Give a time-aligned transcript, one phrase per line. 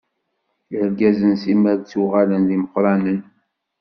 [0.77, 3.19] Irgazen simmal ttuɣalen d imeqqṛanen.